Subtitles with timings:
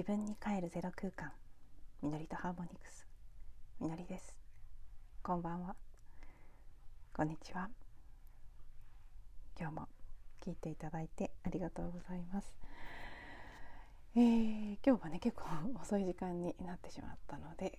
[0.00, 1.30] 自分に帰るゼロ空間。
[2.00, 3.06] みのりとハーモニクス。
[3.78, 4.34] みのりです。
[5.22, 5.76] こんばんは。
[7.14, 7.68] こんにちは。
[9.60, 9.88] 今日も
[10.40, 12.54] 聞いていただいてありがとうございます、
[14.16, 15.44] えー、今日はね結構
[15.78, 17.78] 遅い時間になってしまったので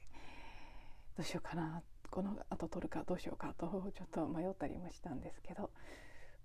[1.18, 1.82] どうしようかな。
[2.12, 3.66] この後撮るかどうしようかと
[3.98, 5.72] ちょっと迷ったりもしたんですけど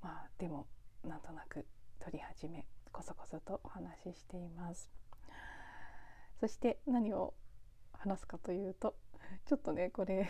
[0.01, 0.69] まあでも
[1.05, 1.67] なんとなく
[2.03, 4.89] 撮り始めこそこそとお話ししています。
[6.41, 7.35] そして何を
[7.93, 8.95] 話すかというと
[9.47, 10.29] ちょっとねこれ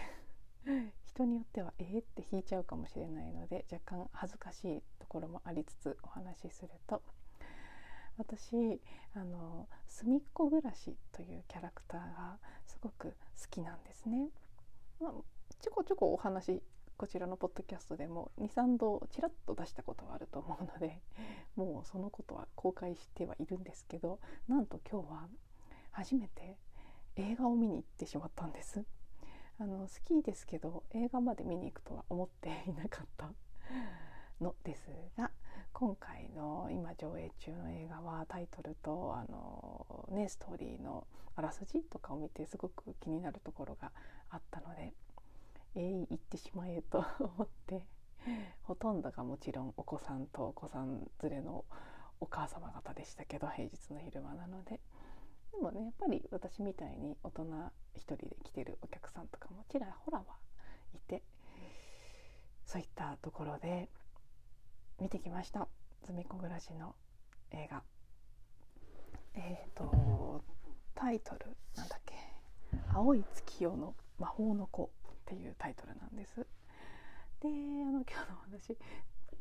[1.04, 7.02] 人によってはえー、って引いちゃうかもしれないので若干恥ずかしいところもありつつお話しすると
[8.18, 8.80] 私
[9.14, 14.28] あの「すみっこ暮らし」というキャラクターがすごく好きなんですね。
[15.00, 15.12] まあ、
[15.60, 16.62] ちょこちょこお話
[16.96, 21.02] こちらのポッドキャストでも23度ちらっと出したことはあると思うので
[21.54, 24.18] もうそのことは公開してはいるんですけど
[24.48, 25.28] なんと今日は
[25.96, 26.58] 初めて
[27.16, 28.84] 映画を見に行ってしまったんです。
[29.58, 33.30] あの好きですけど映画まで見に行くとは思っていなかった
[34.38, 35.30] のですが
[35.72, 43.92] 今回の今上映中の映画はタイトルとあの、ね、ストーリーのあらすじとかを見てすごく気になるところが
[44.28, 44.92] あったので
[45.74, 47.86] えい、行ってしまえと思って
[48.64, 51.64] ほとんどがもちろんお子さんとお子さん連れの
[52.20, 54.80] お母様方でしたけど平日の昼間なので
[55.56, 57.46] でもねやっぱり私みたいに大人
[57.94, 60.24] 一人で来てるお客さんとかもちらほらは
[60.94, 61.22] いて
[62.66, 63.88] そういったところで
[65.00, 65.66] 見てきました
[66.04, 66.94] 「ずみこ暮らし」の
[67.52, 67.82] 映画。
[69.34, 70.42] えっ、ー、と
[70.94, 72.14] タイトルなんだっけ
[72.92, 76.46] 「青い月夜の魔法の子」っていうタイトルなんです。
[77.40, 78.78] であの今日の話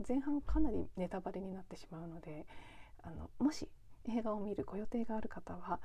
[0.07, 2.45] 前半かなりネタバレになってしまうので
[3.03, 3.69] あのもし
[4.07, 5.79] 映画を見るご予定がある方は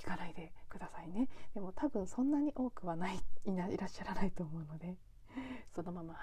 [0.00, 4.96] 聞かないでくださいねでも多分そんなに多くはない いないらっしゃらないと思うので
[5.74, 6.14] そのまま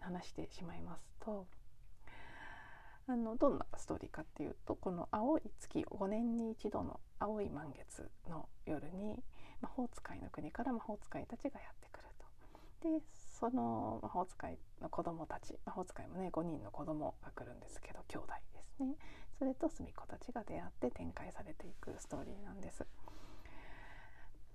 [0.00, 1.46] 話してしまいますと
[3.06, 9.22] あのどんなストーリーかっていうとこの青い月5年に一度の青い満月の夜に
[9.60, 12.08] 魔法使いの国から魔法使いたちがやってくる
[12.80, 12.88] と。
[12.88, 18.96] でその魔法使いの子供たち魔法使いもね5人の子供が来るんですけど兄弟ですね
[19.38, 22.86] それと隅っこたちが出会って展開されていくストーリーなんです。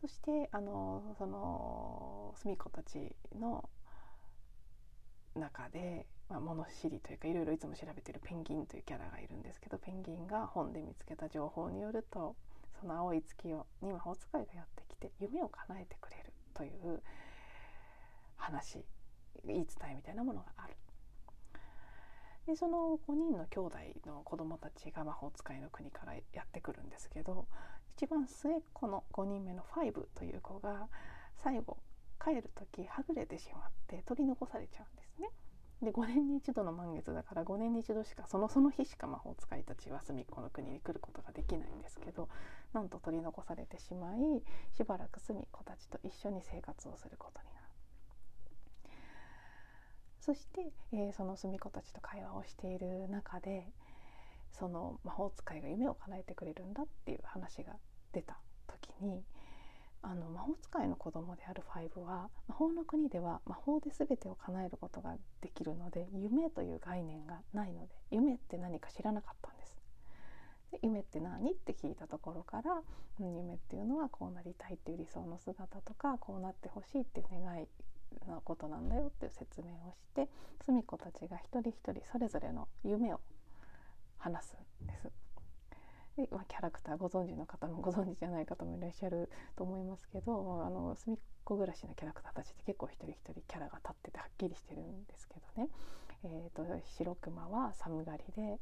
[0.02, 3.70] そしてあのその隅っこたちの
[5.36, 12.36] 中で、まあ、物知りというかいろいろいつも調べてるペンギンというキャラがいるんですけどペンギンが本で見つけた情報によると
[12.80, 17.02] その青い月夜に魔法使いがやってきて夢を叶えてくれるという
[18.38, 18.86] 話
[19.46, 20.76] 言い伝えみたいなものがある。
[22.48, 23.78] でその5人の兄弟
[24.08, 27.46] の子供たちが魔法使いの国からやってくるんですけど
[28.00, 30.88] 一番末っ子の5人目のファイブという子が
[31.36, 31.76] 最後
[32.18, 35.28] 帰る時はぐれてしまって取り残されちゃうんですね。
[35.82, 42.30] で5年に一度の満月だから5年に一度しかそのその日しか魔法使いたちは隅っこの国に来ることができないんですけど
[42.72, 44.44] なんと取り残されてしまい
[44.78, 47.68] しばらく隅っこたちと一緒に生活をすることになる。
[50.22, 53.68] そして、えー、その隅っこたちと会話をしている中で
[54.52, 57.76] その魔法使いが夢を叶えてくれるんだっていう話が
[58.14, 58.38] 出た
[58.68, 59.24] 時に
[60.02, 69.78] あの魔法使いの子供であるファイブは魔法の国では魔法で全てを叶えることができるので夢という概念がないので夢って何か知らなかったんです。
[70.72, 72.84] で夢って何って聞いたところから、
[73.20, 77.68] 夢っていうのはこうなりたいっていう理想の姿とかこうなってほしいっていう願い
[78.28, 80.30] のことなんだよっていう説明をして
[80.66, 83.20] 澄子たちが一人一人それぞれの夢を
[84.18, 85.12] 話すんです。
[86.32, 95.70] まあ、キャラクターご存知の方もご存知じゃない方もいらっしゃると思いますけどあの隅っこ暮らしのキャラクターたちって結構一人一人キャラが立っててはっきりしてるんですけどね、
[96.24, 96.66] えーと、
[96.98, 98.60] 白熊は寒がりで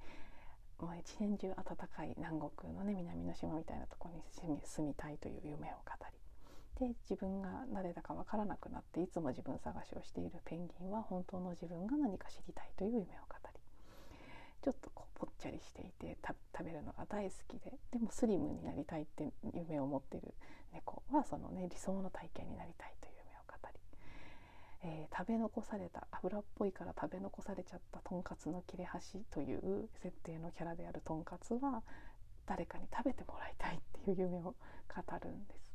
[0.79, 4.21] もう一年中暖かい南国のね南の島みたいなとこに
[4.63, 5.93] 住みたいという夢を語
[6.79, 13.46] りで自分が誰だか分からなくなっていつも自分探しをしているペンギンは本当の自分が何か知りたいという夢を語り
[14.61, 20.33] ちょっとこうぽっちゃりしていて食べるのが大好きででもスリムになりたいって夢を持ってる
[20.73, 23.79] 猫はそのね理想の体型になりたいという夢を語り、
[24.83, 31.83] えー、食べ残された油っぽいから食べ残されちゃったとんかつの切れ端という設定のキャラであるとんかつは
[32.45, 34.55] 誰かに食べてもらいたいっていう夢を語
[35.21, 35.66] るんです。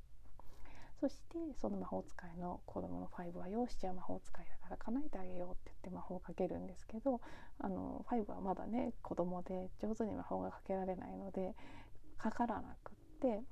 [1.02, 7.20] そしてその魔法使いの子供の5は「よしじゃあ魔法使いだから叶えてあげよう」って言って魔法をかけるんですけど
[7.58, 11.56] あの5はまだね子供で上手に魔法がかけられないので
[12.18, 13.42] かからなくって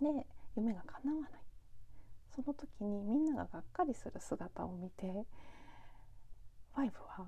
[0.00, 1.30] で夢が叶わない。
[2.30, 5.26] その時にみんなががっかりする姿を見て
[6.72, 7.26] ファイブは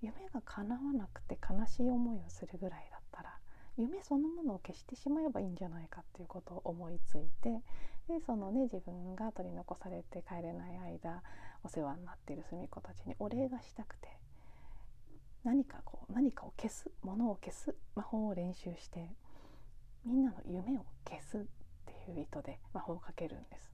[0.00, 3.36] 夢が叶わなくて悲しい思いをするぐらいだったら
[3.76, 7.60] 夢そのものを消してしまえばいいんじゃないかっていうことを思いついて
[8.08, 11.22] でそのね自分が取り残されて帰れない間
[11.62, 14.08] お世話になっている隅っ子たちにお礼がしたくて
[15.44, 19.10] 何かこう何かを消すものを消す魔法を練習して
[20.04, 21.40] みんなの夢を消すっ
[21.86, 23.70] ていう意図で魔法をかけるんです。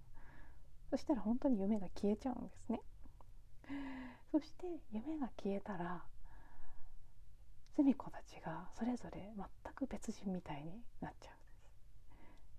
[0.91, 2.81] そしたら本当に夢が消えちゃうんですね。
[4.31, 6.05] そして夢が消えたら
[7.75, 11.40] すみ子たちがそれぞれ全く別人みたいになっちゃう。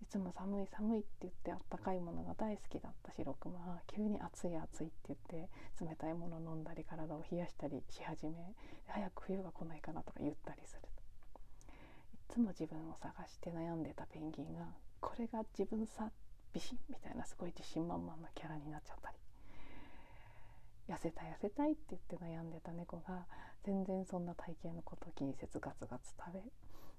[0.01, 5.50] いつも寒い寒いって言ってあったかいものが大好きだった白熊は急に暑い暑いって言って
[5.80, 8.53] 冷たいもの飲んだり体を冷やしたりし始め
[8.88, 10.81] 早く冬が来ないかなとか言ったりする。
[12.13, 14.65] いつも自分を探して悩んでたペンギンが
[15.00, 16.09] これが自分さ
[16.54, 19.18] ビシッみたいなすごい自信満々なキャラになっちゃったり。
[20.88, 23.25] 痩せたい痩せたいって言って悩んでた猫が
[23.63, 26.42] 全然そんな体型のことを気にせずガツガツ食べ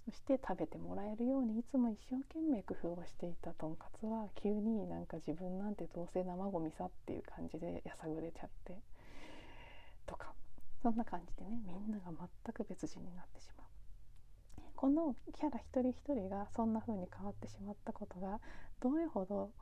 [0.04, 8.78] そして食べてもらえるようにいつも一生懸命工夫をしていたとんかつは急になんか自分なんてどうせ生ゴミさっていう感じでやさぐれちゃって
[10.06, 10.32] とか
[10.82, 13.66] そんな感じでねみんなが全く別人になってしまう。
[14.74, 18.40] このキャラ一人一人がそんな風に変わってしまったことが
[18.80, 19.52] どれほど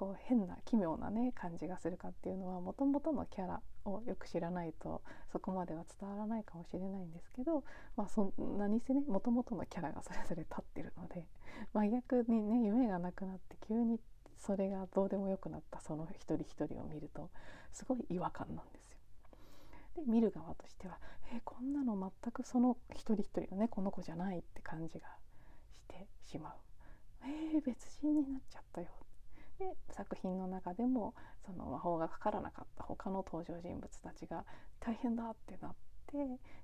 [0.00, 7.64] こう変な奇妙なね感じがするかっていうのはもともとのキャラをよく知らないとそこまでは伝わらないかもしれないんですけど、
[7.98, 11.26] まあ、そ何せねもともとのキャラがそれぞれ立ってるので
[11.74, 14.00] 真逆にね夢がなくなって急に
[14.38, 17.28] それがどうでもよくなったその一人一人を見ると
[17.70, 18.98] すごい違和感なんですよ。
[19.96, 20.98] で見る側としては
[21.30, 25.08] え、こんなの全くその一人一人のねこの子じゃないって感じが
[25.74, 26.56] してしまう。
[27.24, 28.88] えー、別人になっちゃったよ
[29.60, 31.14] で作品の中でも
[31.44, 34.46] その魔法がかからなかった他の登場人物たちが
[34.80, 35.74] 大変だってなっ
[36.06, 36.16] て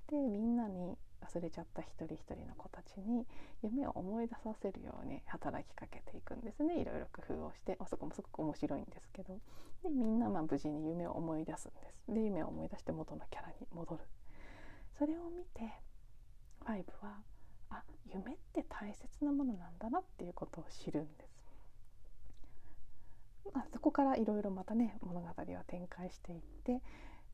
[0.09, 3.27] でみんなに忘れちゃった一人一人の子たちに
[3.61, 6.79] 夢を思い出させるように働きかけていくんですね。
[6.79, 9.39] いろいろ工夫をしてあそこもすごく面白いんですけど。
[9.83, 12.11] でみんなまあ無事に夢を思い出すんです。
[12.11, 14.01] で夢を思い出して元のキャラに戻る。
[14.97, 15.61] それを見て
[16.65, 17.21] ファイブは
[17.69, 21.36] あ夢って大切なものなんだなっていうことを知るんです。
[23.53, 25.33] まあ、そこからいろいろまたね物語は
[25.67, 26.81] 展開していって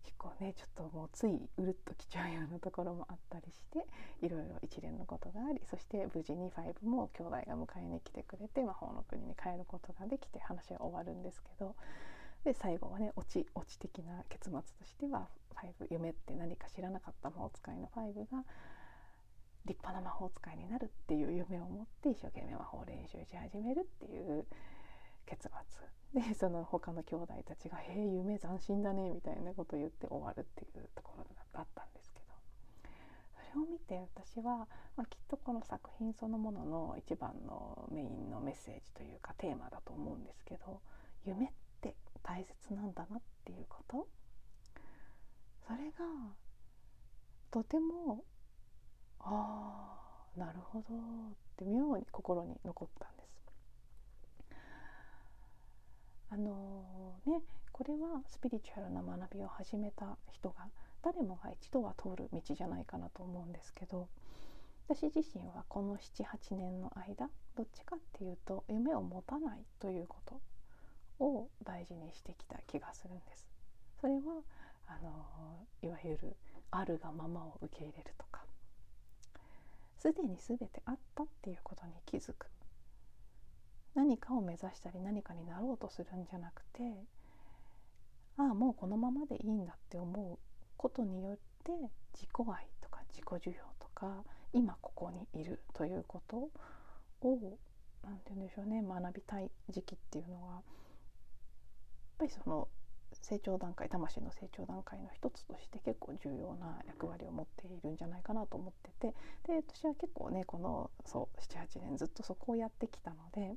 [0.03, 3.85] 結構ねちょっともうついうるっときちゃうようなところもあったりして
[4.25, 11.75] いろいろ一連のことがありそして無事に5も兄弟が迎えに来てくれて魔法の国に帰ることができて話は終わるんですけど
[12.43, 18.43] で最後はねオチオチ的な結末としては5夢って何か知らなかった魔法使いの5が
[19.65, 24.45] 立派な魔法使いになるっていう夢を持って一生懸命魔法練習し始めるっていう
[25.25, 25.49] 結
[26.13, 26.21] 末。
[26.21, 32.25] でその他の兄弟たちが「へえ夢斬新だね」みたいなことを言って終わるっていうところがあったんですけど。
[33.51, 40.81] それを見て私は、まあ、きっとこの作品そのものの一番のメインのメッセージというかテーマだと思うんですけど
[41.25, 41.51] 夢っ
[41.81, 44.07] て大切なんだなっていうこと。
[45.67, 46.35] それが
[47.51, 48.23] とても
[49.19, 49.97] あ
[50.35, 53.22] あなるほどって妙に心に残ったんです。
[56.33, 60.65] あのねこれはスピリチュアルな学びを始めた人が
[61.03, 64.07] 誰もが一度は通る道じゃないかなと思うんですけど
[64.89, 73.45] 私自身はこの78年の間どっちかっていうと夢を持たないということを大事にしてきた気がするんです。
[74.01, 74.19] それは
[74.87, 76.35] あのいわゆる
[76.71, 78.41] あるがままを受け入れるとか
[79.99, 82.47] すでに全てあったっていうことに気づく
[83.95, 86.81] 何かを目指したり何かになろうとするんじゃなくて
[88.37, 90.37] ああもうこのままでいいんだって思う
[90.77, 91.71] ことによって
[92.13, 94.23] 自己愛とか自己需要とか
[94.53, 96.49] 今ここにいるということを
[98.03, 100.63] 何て言うんでしょうね学びたい時期っていうのはやっ
[102.19, 102.67] ぱりその
[103.23, 109.15] 成長段階魂の成長段階の一つとして結構重要な役割を持っているんじゃないかなと思ってて
[109.47, 113.55] で私は結構ねこの78年ずっとそこをやってきたので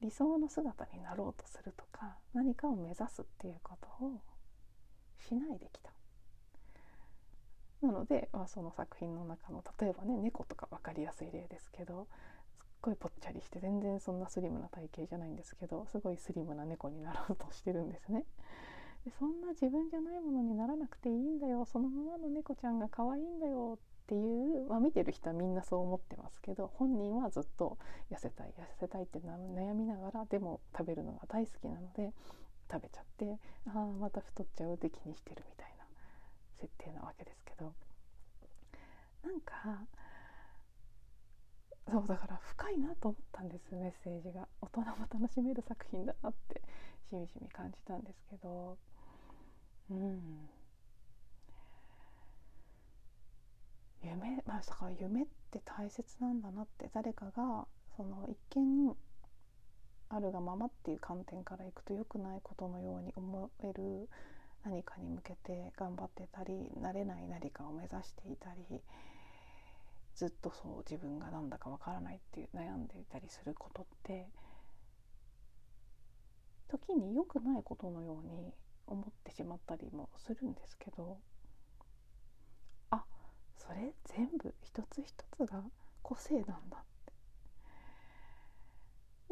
[0.00, 4.20] 理想の姿になろうとするとか何かを目指すっていうことを
[5.18, 5.92] しないできた。
[7.82, 12.06] なので、まあ、その作品の中の例えばね猫とか分かりやすい例ですけど
[12.60, 18.24] すっごいぽっちゃりして全然そんなスリムな体型じゃないんですけどすごいスリムな猫になろうとしてるんですね。
[19.04, 21.64] でそんな自分じゃないものにならなくていいんだよ。
[21.64, 27.78] そのままの猫ちゃんが可愛いんだよっていう、まあ、見てる人はみんなそう思ってますけど本人はずっと
[28.10, 32.12] 痩せたい痩せたいって悩みながらでも食べるのが大好きなので
[32.70, 35.84] 食べちゃってああまた太っちゃうって気にしてるみたいな
[36.60, 37.72] 設定なわけですけど。
[39.22, 39.86] なんか
[41.90, 44.48] そうだから深いなと思ったんですメッセージが。
[44.60, 46.60] 大人も楽しめる作品だなって
[47.08, 48.78] しみじみ感じたんですけど。
[49.90, 50.48] うん。
[54.02, 58.94] 夢まあだから夢って大切なんだなって誰かがその一見
[60.08, 64.08] あるがままっていう観点からいくと良くないことのように思える
[64.64, 68.80] 何かに向けて頑張ってたりなれない何かを目指していたり
[70.14, 74.28] ずっとそう自分が何だかわからないっていう悩んでいたりすることって
[76.68, 78.52] 時に良くないことのように
[78.86, 81.18] 思ってしまったりもするんですけど
[82.90, 83.04] あ
[83.56, 85.62] それ全部一つ一つが
[86.02, 86.84] 個性なんだ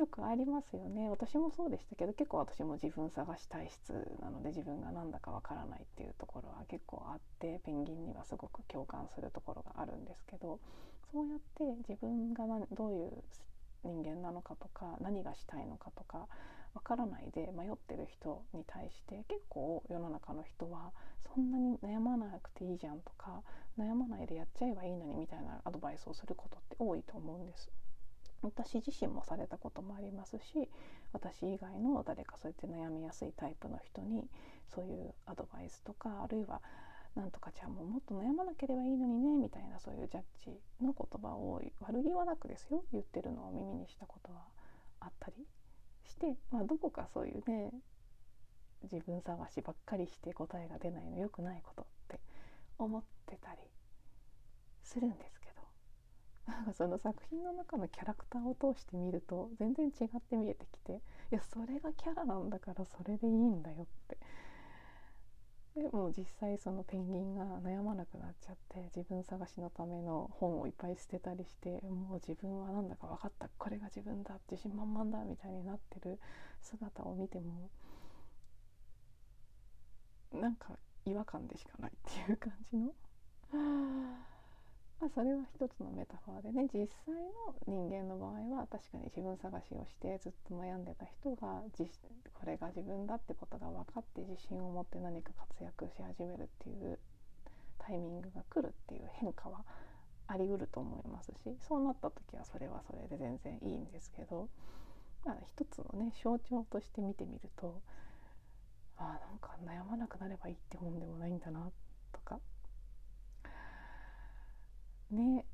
[0.00, 1.10] よくありますよね。
[1.10, 3.92] 私もそうでしたけど結構私も自分探し体質
[4.22, 10.58] なので自分が何だかわからないっていうところは結構あってペンギンにはすごく共感するところがあるんですけど
[11.12, 13.10] そうやって自分がどういう
[13.84, 16.26] 人間なのかとか何がしたいのかとか
[16.74, 20.92] わからないで迷ってる人に対して結構世の中の人は
[21.34, 23.42] そんなに悩まなくていいじゃんとか
[23.78, 27.70] 悩まないでやっちゃえばいいのにみたいなアドバイスをすることって多いと思うんです。
[28.42, 30.70] 私自身もされたこともありますし
[31.12, 34.30] 私以外の誰かそうやって悩みやすいタイプの人に
[34.74, 36.62] そういうアドバイスとかあるいは
[37.14, 44.46] 「なんとかちゃんももっと悩まなければいいのにね」みたいなそういうジャッジの言葉を悪気はなくですよ言ってるのを耳にしたことは、
[46.50, 47.72] まあ、どこかそういうね
[48.82, 52.20] 自分探しばっかりして答えが出ないの良くないことって
[52.78, 53.58] 思ってたり
[54.82, 55.48] するんですけ
[56.46, 60.96] どなんかその作品の中のキャラクターを通して見ると全然違って見えてきてい
[61.30, 64.18] やそれがキャラなんだからそれでいいんだよって
[65.76, 73.48] でも実際そのペンギンが悩まなくなっちゃって自分探しのための本をいっぱい捨てたりしてもう自分は何だか分かった。
[73.56, 76.18] これが自分だ自信満々だみたいになってる
[76.60, 77.70] 姿を見ても
[80.32, 82.92] なんか違和感でしかないっていう感じの。
[85.00, 91.64] まあ、それは一つのメタファーでね実際の人間の場合は確かに自分探しをしてずっと悩んでた人が
[92.34, 96.98] これが自分だってことが分かって自信を持って何か活躍し始めるっていう
[97.78, 99.64] タイミングが来るっていう変化は
[100.28, 104.48] ありうると思いますしそうなった時はそれはそれで全然いいんですけど、
[105.24, 107.80] まあ、一つのね象徴として見てみると
[108.98, 111.70] あなんか悩まなくなればいいってもんでもないんだな
[112.12, 112.38] とか
[115.10, 115.44] ね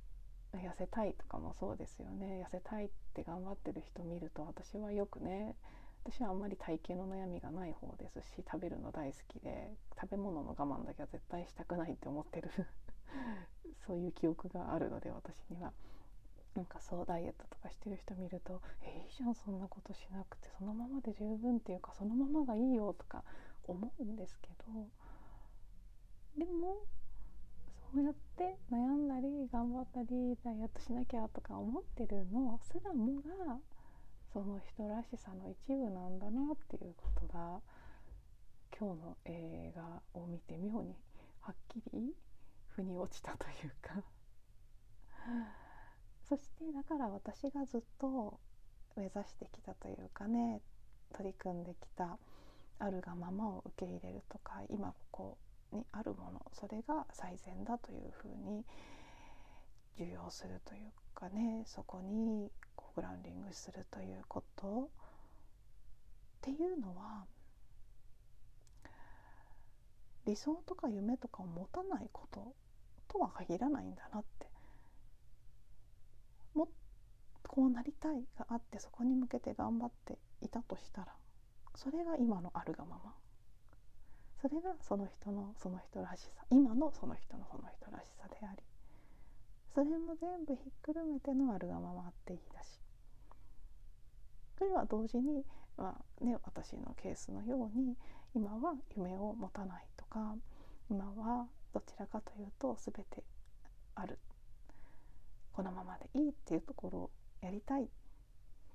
[0.55, 2.45] 痩せたいとかもそうですよね。
[2.47, 5.55] 痩せたいって頑張ってる人見ると私はよくね
[6.05, 12.51] 私はあんまり体型の悩みがない方ですし食べるの大好きで食べ物の我慢だけは絶対したくないって思ってる。
[13.87, 15.73] そういう記憶があるので私には。
[16.55, 23.23] なんかそうダイエットとかしてる人見ると「えいいじゃんそんなことしなくてそのままで十分っていうかそのままがいいよ」とか
[23.67, 24.89] 思うんですけど。
[26.39, 26.79] でも
[27.97, 33.59] うやって悩んだり頑張ったりダイエットしなきゃとか思ってるのすらもが
[34.33, 37.61] その人らしさの一部なんだなっていうことが
[38.79, 40.95] 今日の映画を見て妙に
[41.41, 42.13] はっきり
[42.69, 44.03] 腑に落ちたというか。
[46.29, 48.39] そしてだから私がずっと
[48.97, 50.61] 目指してきたというかね
[51.13, 52.19] 取り組んできた
[52.79, 55.39] あるがままを受け入れるとか今ここ
[55.73, 58.65] にあるものそれが最善だというふうに
[59.97, 64.89] 受容するというかねそこにこうグラウンディングするということっ
[66.43, 67.25] ていうのは
[70.27, 72.55] 理想とか夢とかを持たないこと
[73.09, 74.47] とは限らないんだなって。
[76.57, 76.69] も
[77.47, 81.15] こうなりたいがあってそこに向けて頑張っていたとしたら
[81.75, 83.15] それが今のあるがまま。
[84.41, 86.45] それがその人のその人らしさ。
[86.51, 88.63] 今のその人のその人らしさであり。
[89.77, 92.81] それも全部ひっくるめてのあるがままっていいだし
[94.59, 95.45] それは同時に、
[95.77, 97.95] まあね、私のケースのように
[98.35, 100.35] 今は夢を持たないとか
[100.91, 103.23] 今はどちらかというと全て
[103.97, 104.19] ある。
[105.53, 107.11] このままでいいっていうところを
[107.43, 107.87] やりたいっ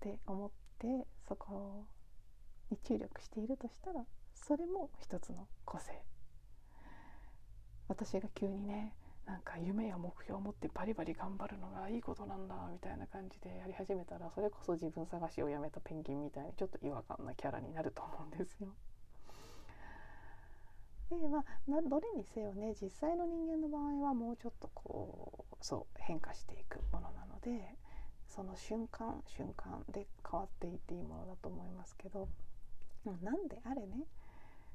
[0.01, 1.85] て思ってそこ
[2.69, 4.05] に注力しているとしたら
[4.41, 5.91] それも一つの個性
[7.87, 8.93] 私が急にね
[9.25, 18.69] なんか夢や目標を持ってバリバリ頑張るのがいいことなんだみたいな感じでやり始めたらそれこそ自分探しをやめたペンギンみたいにちょっと違和感なキャラになると思うんですよ。
[21.11, 27.75] でまあどれにせよね実際の人間の場合はもうちょっとこうそう変化していくものなので
[28.27, 32.29] その瞬間瞬間で変わっていっていいものだと思いますけど
[33.05, 34.05] なんであれね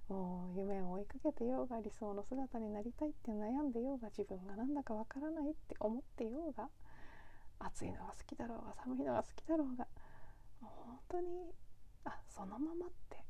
[0.08, 6.68] もう夢を追いかけてようが理想の姿になりたいって悩んでようが自分がなんだかわからないって思ってようが
[7.58, 9.86] 暑いのが好きだろうが寒いのが好きだろうが
[10.60, 11.26] もう本当に
[12.04, 13.24] あそのままって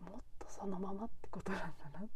[0.00, 2.06] もっとそのままってことなんだな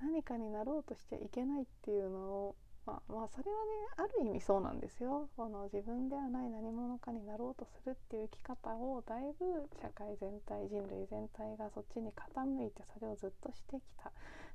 [0.00, 5.28] 何かになろうとしちゃいけないっていうのをまあ、まあそれはねある意味そうなんですよ。
[5.36, 14.12] この自分ではない何者かになろうとするっていう生き方をだいぶ社会全体人類全体がそっちに傾いてそれをずっとしてきた。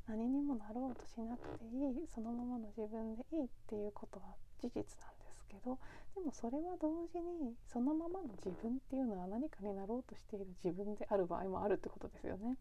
[0.08, 2.08] 何にもなろうとしなくていい。
[2.08, 5.78] そのままの自分でいいっていうことは事実なんですけど。
[6.16, 12.58] でもそれは同時にそのままの自分っていうのは何かになろうとしている自分である場合もあるってことですよね。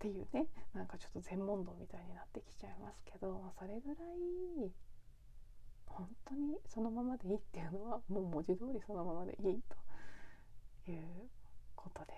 [0.00, 4.72] っていうねなんかちょっと全問答みたいになってきちゃいますけど、それぐらい
[5.84, 9.62] 本当にそのままでいいっていうのはもう文字通りそのままでいい
[10.86, 11.04] という
[11.76, 12.14] ことで。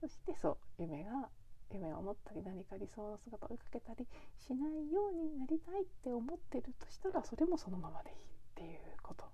[0.00, 1.28] そしてそう夢が
[1.72, 4.06] 夢を持ったり何か理想の姿を追いかけたり
[4.38, 8.18] しないようになりたいって思ってるとしたらそれもそのままでいいっ
[8.54, 9.24] ていうこと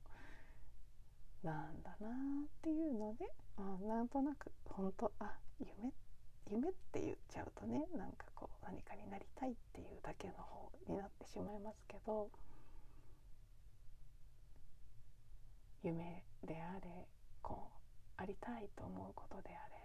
[1.42, 3.26] なんだなっていうので
[3.58, 6.11] あなんとなく本当あ夢って
[6.50, 12.28] 夢って言っちゃうとねなんかこう何かになりたいっていうだけの方になってしまいますけど
[15.82, 17.08] 夢であれ
[17.42, 17.68] こ
[18.18, 19.82] うありたいと思うことであれ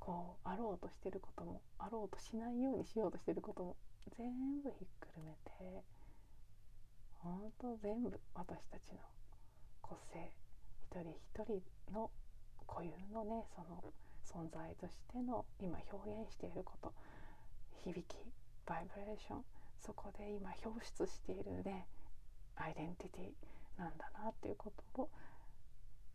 [0.00, 3.76] こうあろうとしてることもあろうとしないようにしようとしてることも
[4.18, 5.82] 全部ひっくるめて
[7.14, 8.98] ほんと全部私たちの
[9.80, 10.30] 個性
[10.90, 12.10] 一人一人の
[12.66, 13.82] 固有のねその
[14.24, 16.92] 存在としての今表現していること
[17.84, 18.16] 響き
[18.66, 19.44] バイブレーション
[19.80, 21.86] そこで今表出しているね
[22.56, 25.08] アイデンティティなんだなっていうことを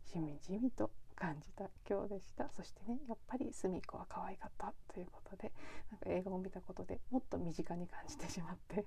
[0.04, 2.48] しみじみと感じた今日でした。
[2.48, 5.52] そしてねやっぱり隅っこは可愛かったということで
[5.90, 8.86] なんか映画を見たことでもっと身近に感じてしまって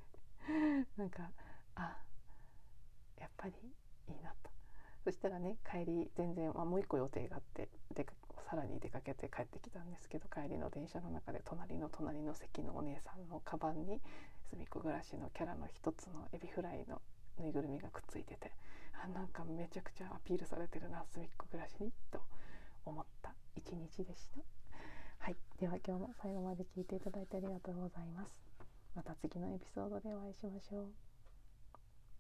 [0.98, 1.30] なんか
[1.76, 1.96] あ
[3.20, 3.54] やっぱり
[4.08, 4.53] いいなと。
[5.04, 8.06] そしたらね帰り全然、まあ、もう一個予定があってで
[8.50, 14.00] さらに出かけて帰ってきたんですけど帰りの電車の中で隣の隣の席のお姉さんのカバンに
[14.50, 17.02] 隅っこ暮らしのキャラの一つのエビフライの
[17.40, 18.52] ぬいぐるみがくっついてて
[19.04, 22.22] あなんかめちゃくちゃアピールされてるな隅っこ暮らしにと
[22.86, 24.40] 思った一日でした。
[25.20, 28.44] はい、では今日も最後まで聞いていただいてありがとうございます。
[28.94, 31.13] また次のエピソードでお会いしましょう。